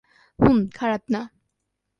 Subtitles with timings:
[0.39, 1.21] হুম, খারাপ না।